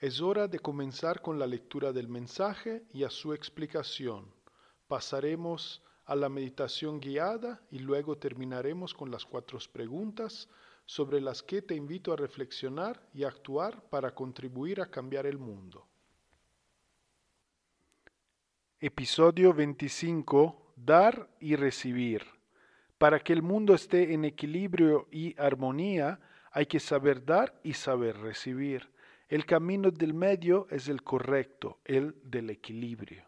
Es 0.00 0.22
hora 0.22 0.48
de 0.48 0.58
comenzar 0.58 1.20
con 1.20 1.38
la 1.38 1.46
lectura 1.46 1.92
del 1.92 2.08
mensaje 2.08 2.84
y 2.90 3.04
a 3.04 3.10
su 3.10 3.34
explicación. 3.34 4.32
Pasaremos 4.88 5.82
a 6.06 6.16
la 6.16 6.30
meditación 6.30 7.00
guiada 7.00 7.60
y 7.70 7.80
luego 7.80 8.16
terminaremos 8.16 8.94
con 8.94 9.10
las 9.10 9.26
cuatro 9.26 9.58
preguntas 9.70 10.48
sobre 10.86 11.20
las 11.20 11.42
que 11.42 11.60
te 11.60 11.74
invito 11.74 12.14
a 12.14 12.16
reflexionar 12.16 13.06
y 13.12 13.24
actuar 13.24 13.82
para 13.90 14.14
contribuir 14.14 14.80
a 14.80 14.90
cambiar 14.90 15.26
el 15.26 15.36
mundo. 15.36 15.86
Episodio 18.80 19.52
25. 19.52 20.72
Dar 20.76 21.28
y 21.40 21.56
recibir. 21.56 22.24
Para 22.96 23.20
que 23.20 23.34
el 23.34 23.42
mundo 23.42 23.74
esté 23.74 24.14
en 24.14 24.24
equilibrio 24.24 25.08
y 25.12 25.38
armonía, 25.38 26.18
hay 26.52 26.64
que 26.64 26.80
saber 26.80 27.22
dar 27.22 27.60
y 27.62 27.74
saber 27.74 28.16
recibir. 28.16 28.88
El 29.30 29.46
camino 29.46 29.92
del 29.92 30.12
medio 30.12 30.66
es 30.70 30.88
el 30.88 31.04
correcto, 31.04 31.78
el 31.84 32.16
del 32.24 32.50
equilibrio. 32.50 33.24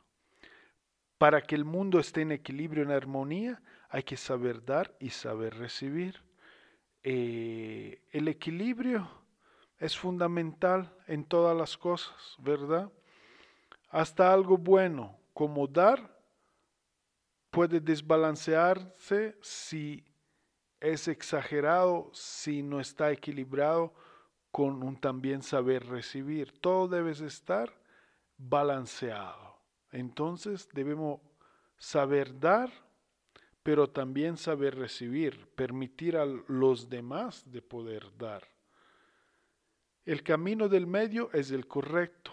Para 1.17 1.41
que 1.41 1.55
el 1.55 1.65
mundo 1.65 2.01
esté 2.01 2.23
en 2.23 2.33
equilibrio, 2.33 2.83
en 2.83 2.91
armonía, 2.91 3.63
hay 3.89 4.03
que 4.03 4.17
saber 4.17 4.65
dar 4.65 4.97
y 4.99 5.11
saber 5.11 5.57
recibir. 5.57 6.21
Eh, 7.05 8.03
el 8.11 8.27
equilibrio 8.27 9.09
es 9.79 9.97
fundamental 9.97 10.93
en 11.07 11.25
todas 11.25 11.57
las 11.57 11.79
cosas, 11.79 12.35
¿verdad? 12.41 12.91
Hasta 13.89 14.33
algo 14.33 14.59
bueno 14.59 15.17
como 15.33 15.69
dar 15.69 16.21
puede 17.53 17.79
desbalancearse 17.79 19.37
si 19.41 20.05
es 20.81 21.07
exagerado, 21.07 22.11
si 22.13 22.61
no 22.61 22.81
está 22.81 23.13
equilibrado 23.13 23.95
con 24.53 24.83
un 24.83 24.97
también 24.97 25.43
saber 25.43 25.87
recibir. 25.87 26.53
Todo 26.61 26.87
debe 26.87 27.13
estar 27.13 27.73
balanceado. 28.37 29.57
Entonces 29.91 30.69
debemos 30.73 31.21
saber 31.79 32.39
dar, 32.39 32.71
pero 33.63 33.89
también 33.89 34.37
saber 34.37 34.77
recibir, 34.77 35.49
permitir 35.55 36.17
a 36.17 36.27
los 36.27 36.89
demás 36.91 37.51
de 37.51 37.63
poder 37.63 38.07
dar. 38.19 38.47
El 40.05 40.23
camino 40.23 40.69
del 40.69 40.87
medio 40.87 41.31
es 41.33 41.51
el 41.51 41.67
correcto, 41.67 42.33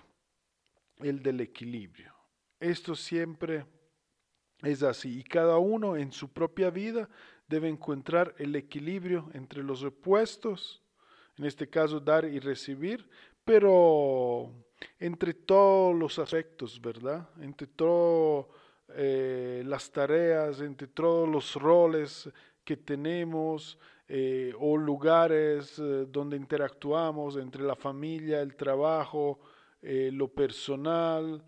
el 0.98 1.24
del 1.24 1.40
equilibrio. 1.40 2.14
Esto 2.60 2.96
siempre 2.96 3.66
es 4.62 4.84
así 4.84 5.20
y 5.20 5.24
cada 5.24 5.58
uno 5.58 5.96
en 5.96 6.12
su 6.12 6.34
propia 6.34 6.70
vida 6.70 7.08
debe 7.48 7.70
encontrar 7.70 8.36
el 8.40 8.56
equilibrio 8.56 9.30
entre 9.34 9.64
los 9.64 9.84
opuestos 9.84 10.84
en 11.40 11.46
este 11.46 11.68
caso 11.68 12.00
dar 12.00 12.26
y 12.26 12.40
recibir, 12.40 13.08
pero 13.44 14.52
entre 15.00 15.34
todos 15.34 15.96
los 15.96 16.20
aspectos, 16.20 16.80
¿verdad? 16.80 17.28
Entre 17.42 17.66
todas 17.66 18.46
eh, 18.90 19.64
las 19.66 19.90
tareas, 19.90 20.60
entre 20.60 20.88
todos 20.88 21.28
los 21.28 21.56
roles 21.56 22.30
que 22.64 22.78
tenemos 22.78 23.80
eh, 24.08 24.54
o 24.60 24.76
lugares 24.78 25.80
eh, 25.80 26.06
donde 26.10 26.36
interactuamos, 26.36 27.38
entre 27.38 27.64
la 27.64 27.76
familia, 27.76 28.42
el 28.42 28.56
trabajo, 28.56 29.40
lo 29.82 30.28
personal, 30.28 31.42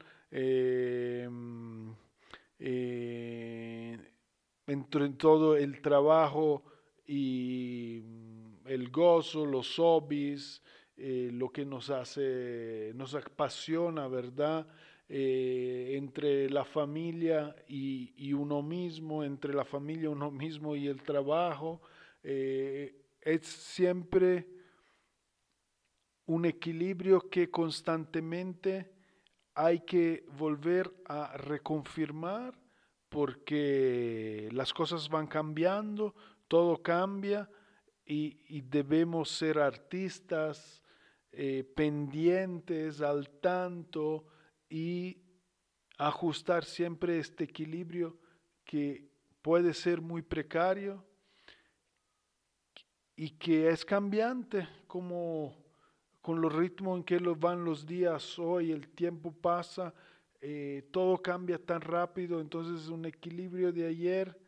eh, 2.63 3.97
entre 4.67 5.09
todo 5.09 5.57
el 5.57 5.81
trabajo 5.81 6.63
y 7.07 8.03
el 8.65 8.89
gozo, 8.89 9.45
los 9.45 9.75
hobbies, 9.75 10.61
eh, 10.97 11.29
lo 11.33 11.49
que 11.49 11.65
nos 11.65 11.89
hace, 11.89 12.91
nos 12.95 13.15
apasiona, 13.15 14.07
¿verdad? 14.07 14.67
Eh, 15.09 15.95
entre 15.97 16.49
la 16.49 16.63
familia 16.63 17.55
y, 17.67 18.13
y, 18.15 18.33
uno 18.33 18.61
mismo, 18.61 19.23
entre 19.23 19.53
la 19.53 19.65
familia, 19.65 20.09
uno 20.09 20.31
mismo 20.31 20.75
y 20.75 20.87
el 20.87 21.01
trabajo, 21.01 21.81
eh, 22.23 22.95
es 23.19 23.45
siempre 23.45 24.47
un 26.27 26.45
equilibrio 26.45 27.29
que 27.29 27.49
constantemente 27.49 28.91
hay 29.53 29.81
que 29.81 30.23
volver 30.37 30.93
a 31.05 31.35
reconfirmar 31.35 32.57
porque 33.09 34.47
las 34.53 34.73
cosas 34.73 35.09
van 35.09 35.27
cambiando, 35.27 36.15
todo 36.47 36.81
cambia 36.81 37.49
y, 38.05 38.61
debemos 38.61 39.29
ser 39.29 39.59
artistas 39.59 40.81
eh, 41.31 41.63
pendientes 41.75 43.01
al 43.01 43.29
tanto 43.39 44.25
y 44.69 45.17
ajustar 45.97 46.65
siempre 46.65 47.19
este 47.19 47.45
equilibrio 47.45 48.17
que 48.65 49.09
puede 49.41 49.73
ser 49.73 50.01
muy 50.01 50.21
precario 50.21 51.05
y 53.15 53.29
que 53.31 53.69
es 53.69 53.85
cambiante 53.85 54.67
como 54.87 55.55
con 56.21 56.41
los 56.41 56.53
ritmos 56.53 56.97
en 56.97 57.03
que 57.03 57.17
van 57.17 57.65
los 57.65 57.85
días 57.85 58.37
hoy, 58.37 58.71
el 58.71 58.89
tiempo 58.89 59.31
pasa, 59.31 59.93
eh, 60.39 60.87
todo 60.91 61.17
cambia 61.17 61.57
tan 61.57 61.81
rápido, 61.81 62.39
entonces 62.39 62.89
un 62.89 63.05
equilibrio 63.05 63.71
de 63.71 63.87
ayer 63.87 64.39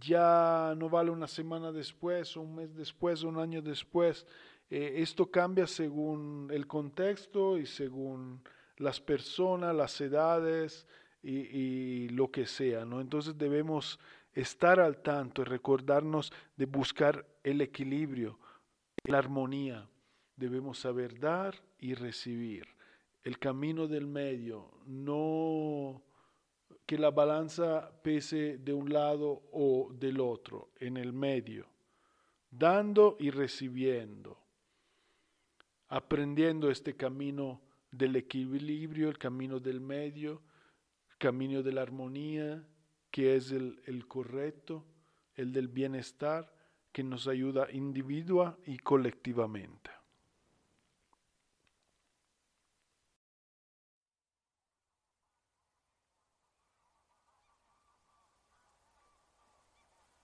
ya 0.00 0.74
no 0.76 0.88
vale 0.88 1.10
una 1.10 1.26
semana 1.26 1.72
después, 1.72 2.36
un 2.36 2.54
mes 2.54 2.74
después, 2.74 3.22
un 3.22 3.38
año 3.38 3.62
después. 3.62 4.26
Eh, 4.70 4.94
esto 4.98 5.30
cambia 5.30 5.66
según 5.66 6.48
el 6.50 6.66
contexto 6.66 7.58
y 7.58 7.66
según 7.66 8.42
las 8.76 9.00
personas, 9.00 9.74
las 9.74 10.00
edades 10.00 10.86
y, 11.22 11.36
y, 11.36 12.08
lo 12.08 12.30
que 12.30 12.46
sea, 12.46 12.84
¿no? 12.84 13.00
Entonces 13.00 13.36
debemos 13.38 13.98
estar 14.32 14.80
al 14.80 15.00
tanto 15.02 15.42
y 15.42 15.44
recordarnos 15.44 16.32
de 16.56 16.66
buscar 16.66 17.26
el 17.42 17.60
equilibrio, 17.60 18.38
la 19.04 19.18
armonía. 19.18 19.88
Debemos 20.36 20.78
saber 20.78 21.18
dar 21.18 21.54
y 21.78 21.94
recibir. 21.94 22.66
El 23.22 23.38
camino 23.38 23.86
del 23.86 24.06
medio, 24.06 24.70
no 24.86 26.02
que 26.86 26.98
la 26.98 27.10
balanza 27.10 27.90
pese 28.02 28.58
de 28.58 28.72
un 28.72 28.92
lado 28.92 29.42
o 29.52 29.90
del 29.92 30.20
otro, 30.20 30.70
en 30.78 30.96
el 30.96 31.12
medio, 31.12 31.66
dando 32.50 33.16
y 33.18 33.30
recibiendo, 33.30 34.38
aprendiendo 35.88 36.70
este 36.70 36.94
camino 36.94 37.62
del 37.90 38.16
equilibrio, 38.16 39.08
el 39.08 39.18
camino 39.18 39.60
del 39.60 39.80
medio, 39.80 40.42
el 41.10 41.16
camino 41.18 41.62
de 41.62 41.72
la 41.72 41.82
armonía, 41.82 42.66
que 43.10 43.36
es 43.36 43.52
el, 43.52 44.06
correcto, 44.08 44.84
el 45.36 45.52
del 45.52 45.68
bienestar, 45.68 46.52
que 46.92 47.02
nos 47.02 47.28
ayuda 47.28 47.70
individua 47.72 48.58
y 48.66 48.78
colectivamente. 48.78 49.90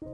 Muy 0.02 0.08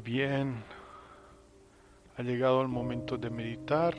bien, 0.00 0.62
ha 2.16 2.22
llegado 2.22 2.62
el 2.62 2.68
momento 2.68 3.18
de 3.18 3.30
meditar. 3.30 3.96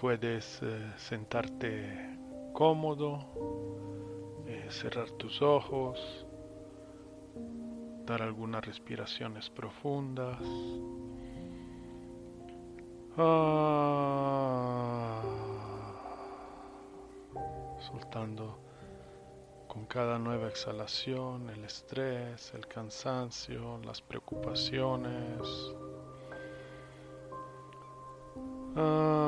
Puedes 0.00 0.60
eh, 0.62 0.92
sentarte 0.96 2.19
cómodo, 2.60 3.18
eh, 4.46 4.66
cerrar 4.68 5.10
tus 5.12 5.40
ojos, 5.40 6.26
dar 8.04 8.20
algunas 8.20 8.62
respiraciones 8.62 9.48
profundas. 9.48 10.36
Ah, 13.16 15.22
soltando 17.78 18.58
con 19.66 19.86
cada 19.86 20.18
nueva 20.18 20.48
exhalación 20.48 21.48
el 21.48 21.64
estrés, 21.64 22.52
el 22.52 22.66
cansancio, 22.66 23.78
las 23.86 24.02
preocupaciones. 24.02 25.48
Ah, 28.76 29.19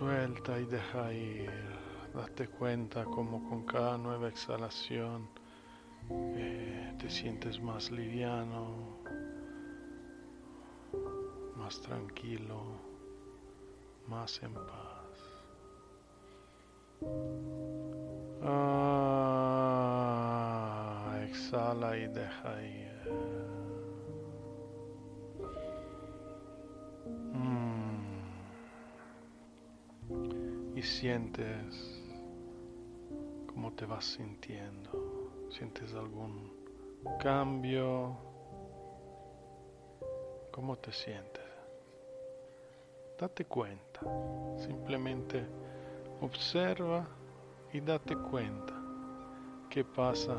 suelta 0.00 0.58
y 0.58 0.64
deja 0.64 1.12
ir. 1.12 1.50
Date 2.14 2.48
cuenta 2.48 3.04
como 3.04 3.46
con 3.50 3.66
cada 3.66 3.98
nueva 3.98 4.28
exhalación 4.28 5.28
eh, 6.10 6.94
te 6.98 7.10
sientes 7.10 7.60
más 7.60 7.90
liviano, 7.90 8.96
más 11.54 11.78
tranquilo, 11.82 12.62
más 14.08 14.42
en 14.42 14.54
paz. 14.54 15.18
Ah, 18.42 19.60
exhala 21.28 21.98
y 21.98 22.08
deja 22.08 22.62
ir. 22.62 23.29
Sientes 30.82 32.02
cómo 33.46 33.72
te 33.72 33.84
vas 33.84 34.04
sintiendo. 34.04 34.90
¿Sientes 35.50 35.92
algún 35.94 36.52
cambio? 37.20 38.16
¿Cómo 40.50 40.76
te 40.78 40.92
sientes? 40.92 41.44
Date 43.18 43.44
cuenta. 43.44 44.00
Simplemente 44.58 45.44
observa 46.20 47.06
y 47.72 47.80
date 47.80 48.16
cuenta 48.16 48.74
qué 49.68 49.84
pasa 49.84 50.36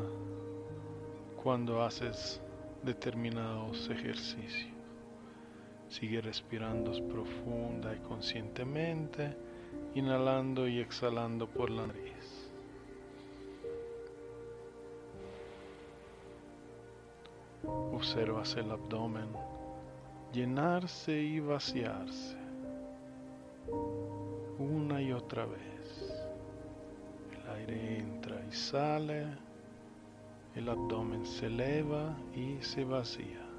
cuando 1.42 1.82
haces 1.82 2.40
determinados 2.82 3.88
ejercicios. 3.90 4.72
Sigue 5.88 6.20
respirando 6.20 6.90
profunda 7.08 7.94
y 7.94 7.98
conscientemente, 8.00 9.36
inhalando 9.94 10.66
y 10.68 10.80
exhalando 10.80 11.46
por 11.46 11.70
la 11.70 11.86
nariz. 11.86 12.50
Observas 17.92 18.56
el 18.56 18.70
abdomen 18.70 19.28
llenarse 20.32 21.20
y 21.20 21.40
vaciarse 21.40 22.36
una 24.58 25.00
y 25.02 25.12
otra 25.12 25.46
vez. 25.46 26.12
El 27.32 27.50
aire 27.56 27.98
entra 27.98 28.42
y 28.48 28.52
sale, 28.52 29.26
el 30.54 30.68
abdomen 30.68 31.26
se 31.26 31.46
eleva 31.46 32.16
y 32.34 32.62
se 32.62 32.84
vacía. 32.84 33.51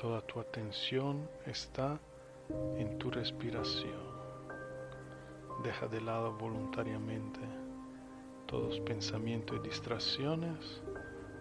Toda 0.00 0.20
tu 0.20 0.38
atención 0.38 1.28
está 1.44 1.98
en 2.76 2.98
tu 2.98 3.10
respiración. 3.10 4.06
Deja 5.64 5.88
de 5.88 6.00
lado 6.00 6.32
voluntariamente 6.38 7.40
todos 8.46 8.78
pensamientos 8.80 9.58
y 9.58 9.68
distracciones 9.68 10.82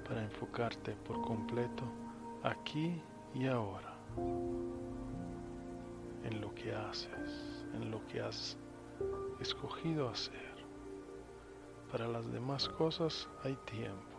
para 0.07 0.24
enfocarte 0.24 0.94
por 1.06 1.21
completo 1.21 1.83
aquí 2.42 3.00
y 3.36 3.45
ahora 3.45 3.94
en 6.24 6.42
lo 6.42 6.54
que 6.56 6.74
haces, 6.74 7.63
en 7.75 7.92
lo 7.92 8.06
que 8.07 8.21
has 8.21 8.57
escogido 9.39 10.09
hacer. 10.09 10.57
Para 11.92 12.07
las 12.07 12.30
demás 12.31 12.68
cosas 12.69 13.30
hay 13.44 13.56
tiempo. 13.65 14.18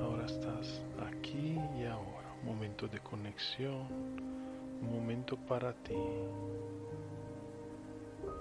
Ahora 0.00 0.24
estás 0.24 0.80
aquí 1.06 1.58
y 1.76 1.84
ahora, 1.84 2.13
momento 2.44 2.86
de 2.88 3.00
conexión, 3.00 3.86
un 4.82 4.92
momento 4.92 5.36
para 5.36 5.72
ti. 5.72 5.94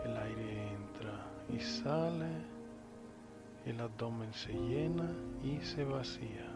El 0.04 0.18
aire 0.18 0.74
entra 0.74 1.26
y 1.50 1.60
sale, 1.60 2.30
el 3.66 3.80
abdomen 3.80 4.34
se 4.34 4.54
llena 4.54 5.10
y 5.44 5.60
se 5.62 5.84
vacía. 5.84 6.50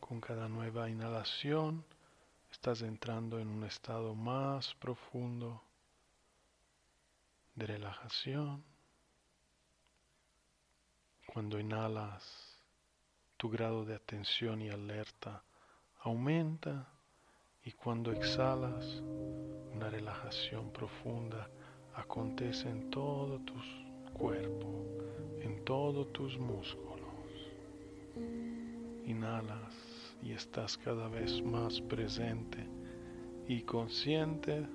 Con 0.00 0.20
cada 0.20 0.48
nueva 0.48 0.88
inhalación 0.88 1.84
estás 2.64 2.80
entrando 2.80 3.38
en 3.38 3.48
un 3.48 3.64
estado 3.64 4.14
más 4.14 4.74
profundo 4.76 5.62
de 7.54 7.66
relajación. 7.66 8.64
Cuando 11.26 11.60
inhalas, 11.60 12.24
tu 13.36 13.50
grado 13.50 13.84
de 13.84 13.94
atención 13.94 14.62
y 14.62 14.70
alerta 14.70 15.44
aumenta 16.04 16.88
y 17.64 17.72
cuando 17.72 18.12
exhalas, 18.12 18.82
una 19.74 19.90
relajación 19.90 20.72
profunda 20.72 21.50
acontece 21.94 22.70
en 22.70 22.88
todo 22.88 23.40
tu 23.40 23.56
cuerpo, 24.14 24.86
en 25.42 25.62
todos 25.66 26.10
tus 26.14 26.38
músculos. 26.38 27.04
Inhalas 29.04 29.93
y 30.24 30.32
estás 30.32 30.78
cada 30.78 31.06
vez 31.08 31.42
más 31.42 31.82
presente 31.82 32.66
y 33.46 33.60
consciente. 33.62 34.66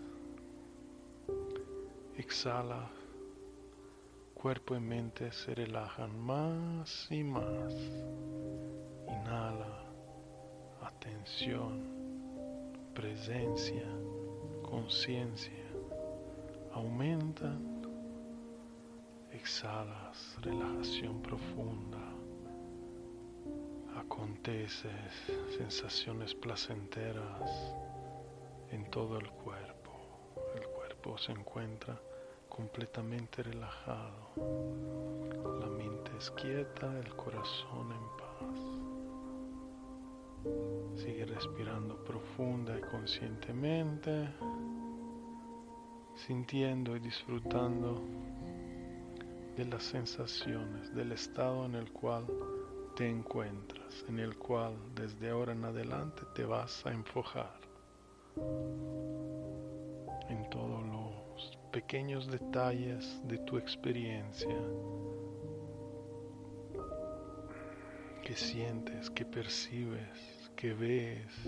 Exhala, 2.15 2.87
cuerpo 4.35 4.75
y 4.75 4.79
mente 4.79 5.31
se 5.31 5.55
relajan 5.55 6.19
más 6.19 7.07
y 7.09 7.23
más. 7.23 7.73
Inhala, 9.07 9.85
atención, 10.83 11.81
presencia, 12.93 13.87
conciencia, 14.61 15.65
aumentan. 16.73 17.79
Exhalas, 19.31 20.37
relajación 20.41 21.21
profunda 21.21 22.08
acontece 24.09 24.89
sensaciones 25.55 26.33
placenteras 26.33 27.75
en 28.71 28.89
todo 28.89 29.19
el 29.19 29.29
cuerpo. 29.29 29.91
El 30.55 30.65
cuerpo 30.67 31.15
se 31.19 31.31
encuentra 31.31 32.01
completamente 32.49 33.43
relajado. 33.43 34.31
La 35.59 35.67
mente 35.67 36.09
es 36.17 36.31
quieta, 36.31 36.91
el 36.99 37.15
corazón 37.15 37.91
en 37.91 38.09
paz. 38.17 38.59
Sigue 41.03 41.25
respirando 41.25 42.03
profunda 42.03 42.79
y 42.79 42.81
conscientemente, 42.81 44.27
sintiendo 46.15 46.95
y 46.95 46.99
disfrutando 46.99 48.01
de 49.55 49.65
las 49.65 49.83
sensaciones, 49.83 50.95
del 50.95 51.11
estado 51.11 51.65
en 51.65 51.75
el 51.75 51.91
cual 51.91 52.25
te 52.99 53.07
encuentras, 53.07 53.78
en 54.07 54.19
el 54.19 54.37
cual 54.37 54.73
desde 54.95 55.29
ahora 55.29 55.53
en 55.53 55.65
adelante 55.65 56.23
te 56.33 56.43
vas 56.43 56.85
a 56.85 56.91
enfocar 56.91 57.59
en 60.29 60.49
todos 60.49 60.85
los 60.85 61.57
pequeños 61.71 62.27
detalles 62.27 63.19
de 63.27 63.37
tu 63.39 63.57
experiencia 63.57 64.55
que 68.23 68.35
sientes, 68.35 69.09
que 69.09 69.25
percibes, 69.25 70.51
que 70.55 70.73
ves. 70.73 71.47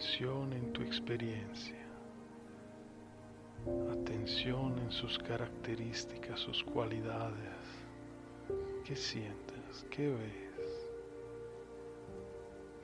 Atención 0.00 0.54
en 0.54 0.72
tu 0.72 0.80
experiencia. 0.80 1.76
Atención 3.92 4.78
en 4.78 4.90
sus 4.90 5.18
características, 5.18 6.40
sus 6.40 6.64
cualidades. 6.64 7.60
¿Qué 8.82 8.96
sientes? 8.96 9.84
¿Qué 9.90 10.08
ves? 10.08 10.88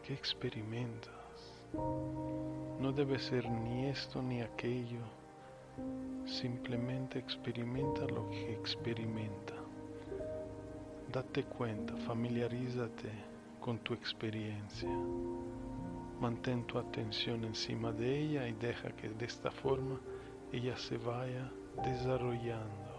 ¿Qué 0.06 0.12
experimentas? 0.12 1.64
No 1.73 2.92
debe 2.92 3.18
ser 3.18 3.49
ni 3.49 3.87
esto 3.87 4.20
ni 4.20 4.42
aquello. 4.42 5.00
Simplemente 6.26 7.18
experimenta 7.18 8.02
lo 8.02 8.28
que 8.28 8.52
experimenta. 8.52 9.54
Date 11.11 11.44
cuenta, 11.44 11.96
familiarízate 11.96 13.11
con 13.58 13.78
tu 13.78 13.94
experiencia. 13.94 14.90
Mantén 16.20 16.64
tu 16.64 16.78
atención 16.78 17.44
encima 17.44 17.92
de 17.92 18.18
ella 18.18 18.49
y 18.49 18.52
deja 18.54 18.90
que 18.96 19.11
de 19.11 19.26
esta 19.26 19.50
forma 19.50 20.00
ella 20.50 20.76
se 20.76 20.96
vaya 20.96 21.52
desarrollando. 21.85 22.96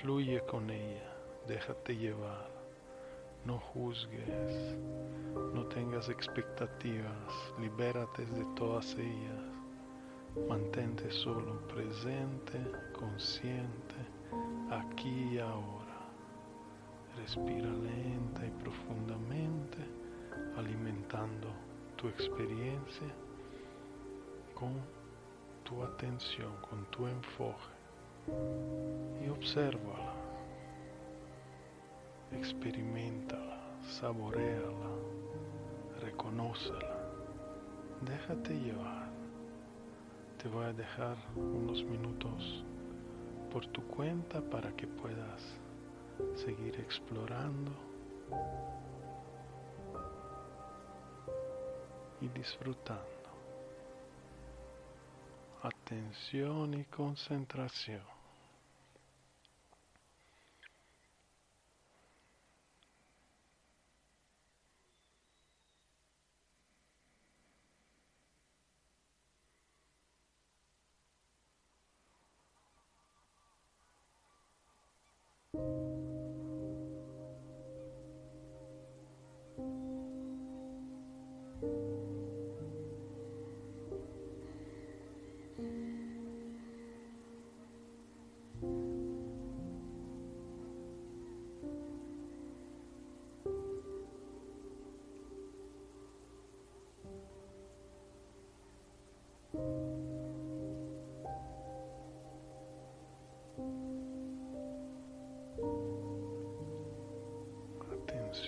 Fluye 0.00 0.40
con 0.46 0.68
ella, 0.68 1.14
déjate 1.46 1.96
llevar. 1.96 2.50
No 3.44 3.58
juzgues, 3.58 4.76
no 5.54 5.64
tengas 5.66 6.08
expectativas, 6.08 7.54
libérate 7.58 8.26
de 8.26 8.44
todas 8.56 8.94
ellas. 8.94 9.50
Mantente 10.48 11.10
solo 11.10 11.66
presente, 11.68 12.60
consciente, 12.92 13.94
aquí 14.70 15.34
y 15.34 15.38
ahora. 15.38 15.80
Respira 17.16 17.70
lenta 17.70 18.46
y 18.46 18.50
profundamente, 18.62 19.99
alimentando 20.56 21.48
tu 21.96 22.08
experiencia 22.08 23.08
con 24.54 24.74
tu 25.64 25.82
atención, 25.82 26.52
con 26.68 26.84
tu 26.86 27.06
enfoque. 27.06 27.80
Y 29.24 29.28
obsérvala, 29.28 30.14
experimentala, 32.32 33.60
saboreala, 33.82 34.90
reconócela, 36.00 36.96
déjate 38.02 38.58
llevar 38.58 39.10
te 40.42 40.48
voy 40.48 40.64
a 40.64 40.72
dejar 40.72 41.18
unos 41.36 41.84
minutos 41.84 42.64
por 43.52 43.66
tu 43.66 43.82
cuenta 43.82 44.40
para 44.40 44.74
que 44.74 44.86
puedas 44.86 45.42
seguir 46.34 46.76
explorando 46.76 47.72
y 52.20 52.28
disfrutando. 52.28 53.04
Atención 55.62 56.74
y 56.74 56.84
concentración. 56.84 58.19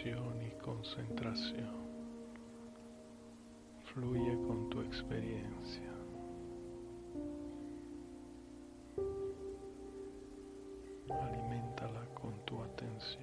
Y 0.04 0.50
concentración. 0.60 1.70
Fluye 3.84 4.36
con 4.48 4.68
tu 4.68 4.80
experiencia. 4.80 5.92
Aliméntala 11.08 12.04
con 12.14 12.34
tu 12.44 12.60
atención. 12.60 13.22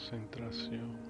concentración. 0.00 1.09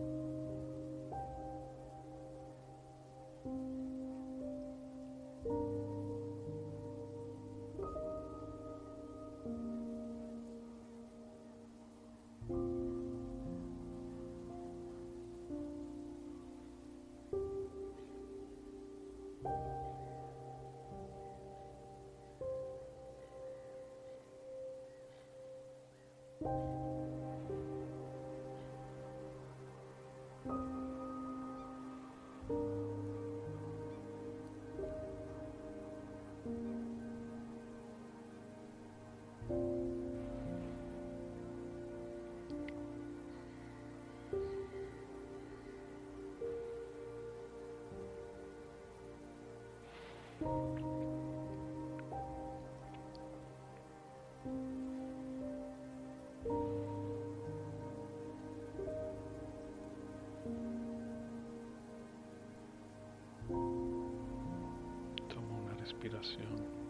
respiración 66.01 66.81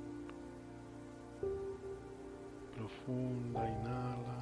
profunda, 2.76 3.60
inhala. 3.68 4.38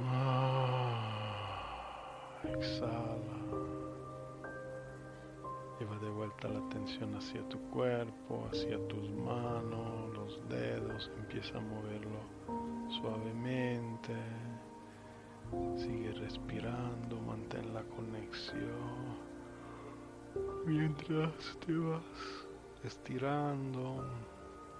Ah, 0.00 1.60
exhala. 2.44 3.18
Lleva 5.78 5.98
de 5.98 6.10
vuelta 6.10 6.48
la 6.48 6.60
atención 6.60 7.14
hacia 7.14 7.46
tu 7.48 7.58
cuerpo, 7.70 8.48
hacia 8.50 8.78
tus 8.88 9.10
manos, 9.10 10.14
los 10.14 10.48
dedos. 10.48 11.10
Empieza 11.18 11.58
a 11.58 11.60
moverlo 11.60 12.20
suavemente. 12.88 14.14
Sigue 15.76 16.12
respirando, 16.12 17.20
mantén 17.20 17.74
la 17.74 17.82
conexión. 17.82 19.33
Mientras 20.66 21.30
te 21.64 21.76
vas 21.76 22.02
estirando, 22.84 24.04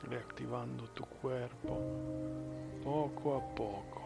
reactivando 0.02 0.84
tu 0.90 1.04
cuerpo 1.04 1.78
poco 2.82 3.36
a 3.36 3.54
poco, 3.54 4.02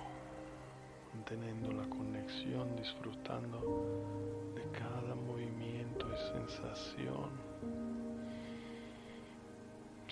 manteniendo 1.15 1.73
la 1.73 1.89
conexión, 1.89 2.75
disfrutando 2.77 4.53
de 4.55 4.63
cada 4.79 5.15
movimiento 5.15 6.07
y 6.13 6.39
sensación. 6.39 7.31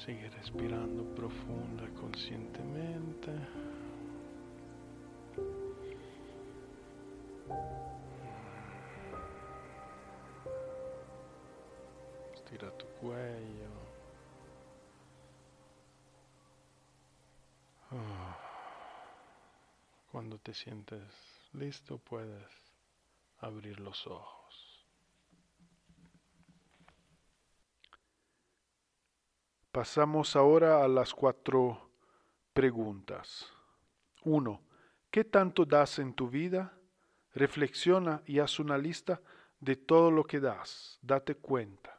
Sigue 0.05 0.29
respirando 0.31 1.05
profunda 1.15 1.85
y 1.85 1.95
conscientemente. 1.95 3.33
Tu 12.59 12.87
cuello. 13.01 13.69
Ah. 17.91 18.37
Cuando 20.11 20.39
te 20.39 20.55
sientes 20.55 21.03
listo 21.53 21.99
puedes 21.99 22.49
abrir 23.41 23.79
los 23.81 24.07
ojos. 24.07 24.87
Pasamos 29.71 30.35
ahora 30.35 30.83
a 30.83 30.89
las 30.89 31.13
cuatro 31.13 31.91
preguntas. 32.55 33.53
1. 34.25 34.63
¿Qué 35.11 35.25
tanto 35.25 35.67
das 35.67 35.99
en 35.99 36.15
tu 36.15 36.31
vida? 36.31 36.73
Reflexiona 37.35 38.23
y 38.25 38.39
haz 38.39 38.59
una 38.59 38.79
lista 38.79 39.21
de 39.61 39.77
todo 39.77 40.11
lo 40.11 40.25
que 40.25 40.41
das. 40.41 40.99
Date 41.03 41.35
cuenta. 41.35 41.96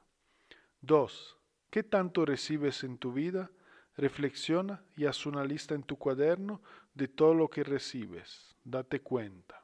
2. 0.88 1.38
¿Qué 1.70 1.84
tanto 1.84 2.26
recibes 2.26 2.84
en 2.84 2.98
tu 2.98 3.14
vida? 3.14 3.52
Reflexiona 3.96 4.84
y 4.96 5.06
haz 5.06 5.28
una 5.28 5.44
lista 5.44 5.76
en 5.76 5.84
tu 5.84 5.98
cuaderno 5.98 6.62
de 6.96 7.08
todo 7.08 7.36
lo 7.36 7.50
que 7.50 7.64
recibes. 7.64 8.56
Date 8.64 9.02
cuenta. 9.02 9.64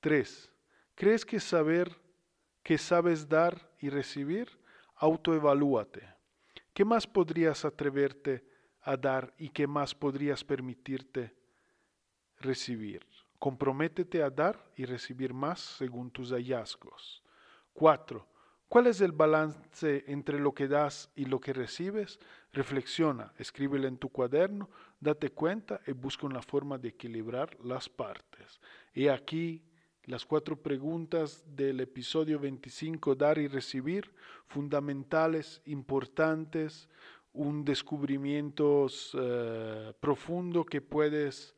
3. 0.00 0.50
¿Crees 0.94 1.26
que 1.26 1.40
saber 1.40 1.94
que 2.62 2.78
sabes 2.78 3.28
dar 3.28 3.70
y 3.78 3.90
recibir? 3.90 4.48
Autoevalúate. 4.96 6.08
¿Qué 6.72 6.84
más 6.84 7.06
podrías 7.06 7.64
atreverte 7.66 8.44
a 8.82 8.96
dar 8.96 9.32
y 9.38 9.48
qué 9.48 9.66
más 9.66 9.94
podrías 9.94 10.44
permitirte 10.44 11.34
recibir. 12.38 13.06
Comprométete 13.38 14.22
a 14.22 14.30
dar 14.30 14.70
y 14.76 14.84
recibir 14.84 15.32
más 15.32 15.60
según 15.60 16.10
tus 16.10 16.30
hallazgos. 16.30 17.22
4. 17.72 18.26
¿Cuál 18.72 18.86
es 18.86 19.02
el 19.02 19.12
balance 19.12 20.02
entre 20.06 20.40
lo 20.40 20.54
que 20.54 20.66
das 20.66 21.10
y 21.14 21.26
lo 21.26 21.38
que 21.40 21.52
recibes? 21.52 22.18
Reflexiona, 22.54 23.34
escríbelo 23.36 23.86
en 23.86 23.98
tu 23.98 24.08
cuaderno, 24.08 24.70
date 24.98 25.28
cuenta 25.28 25.82
y 25.86 25.92
busca 25.92 26.24
una 26.24 26.40
forma 26.40 26.78
de 26.78 26.88
equilibrar 26.88 27.54
las 27.62 27.90
partes. 27.90 28.62
Y 28.94 29.08
aquí 29.08 29.62
las 30.04 30.24
cuatro 30.24 30.56
preguntas 30.56 31.44
del 31.54 31.80
episodio 31.80 32.38
25, 32.38 33.14
dar 33.14 33.36
y 33.36 33.46
recibir, 33.46 34.10
fundamentales, 34.46 35.60
importantes, 35.66 36.88
un 37.34 37.66
descubrimiento 37.66 38.86
eh, 39.12 39.92
profundo 40.00 40.64
que 40.64 40.80
puedes 40.80 41.54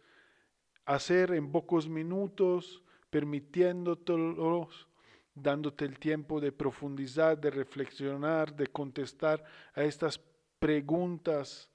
hacer 0.85 1.31
en 1.31 1.53
pocos 1.53 1.89
minutos, 1.89 2.83
permitiéndotelos, 3.11 4.89
dándote 5.35 5.85
el 5.85 5.99
tiempo 5.99 6.41
de 6.41 6.53
profundizar, 6.53 7.41
de 7.41 7.51
reflexionar, 7.51 8.55
de 8.55 8.69
contestar 8.69 9.45
a 9.75 9.83
estas 9.83 10.21
preguntas 10.59 11.71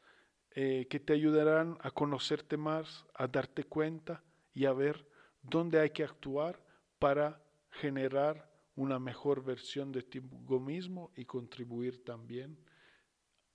eh, 0.52 0.88
que 0.90 1.00
te 1.00 1.14
ayudarán 1.14 1.78
a 1.82 1.92
conocerte 1.92 2.58
más, 2.58 3.06
a 3.14 3.28
darte 3.28 3.64
cuenta 3.64 4.24
y 4.54 4.66
a 4.66 4.74
ver 4.74 5.08
dónde 5.42 5.80
hay 5.80 5.92
que 5.92 6.04
actuar 6.04 6.64
para 6.98 7.42
generar 7.72 8.50
una 8.76 8.98
mejor 8.98 9.44
versión 9.44 9.92
de 9.92 10.04
ti 10.04 10.22
mismo 10.22 11.12
y 11.16 11.26
contribuir 11.26 12.04
también 12.04 12.58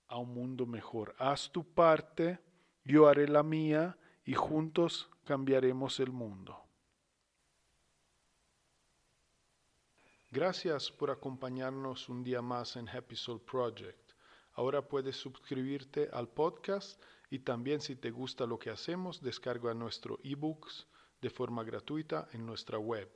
a 0.07 0.17
un 0.17 0.33
mundo 0.33 0.65
mejor. 0.65 1.15
Haz 1.17 1.51
tu 1.51 1.63
parte, 1.63 2.39
yo 2.83 3.07
haré 3.07 3.27
la 3.27 3.43
mía 3.43 3.97
y 4.23 4.33
juntos 4.33 5.09
cambiaremos 5.23 5.99
el 5.99 6.11
mundo. 6.11 6.64
Gracias 10.35 10.91
por 10.91 11.11
acompañarnos 11.11 12.09
un 12.09 12.21
día 12.21 12.41
más 12.41 12.75
en 12.75 12.89
Happy 12.89 13.15
Soul 13.15 13.39
Project. 13.39 14.11
Ahora 14.55 14.85
puedes 14.85 15.15
suscribirte 15.15 16.09
al 16.11 16.27
podcast 16.27 17.01
y 17.29 17.39
también 17.39 17.79
si 17.79 17.95
te 17.95 18.11
gusta 18.11 18.45
lo 18.45 18.59
que 18.59 18.69
hacemos, 18.69 19.21
descarga 19.21 19.73
nuestro 19.73 20.19
ebooks 20.25 20.87
de 21.21 21.29
forma 21.29 21.63
gratuita 21.63 22.27
en 22.33 22.45
nuestra 22.45 22.77
web. 22.77 23.09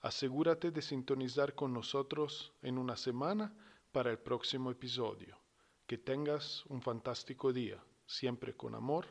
Asegúrate 0.00 0.72
de 0.72 0.82
sintonizar 0.82 1.54
con 1.54 1.72
nosotros 1.72 2.52
en 2.62 2.78
una 2.78 2.96
semana 2.96 3.54
para 3.92 4.10
el 4.10 4.18
próximo 4.18 4.72
episodio. 4.72 5.38
Que 5.86 5.98
tengas 5.98 6.66
un 6.66 6.82
fantástico 6.82 7.52
día. 7.52 7.80
Siempre 8.06 8.56
con 8.56 8.74
amor, 8.74 9.06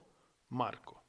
Marco. 0.49 1.08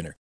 winner. 0.01 0.15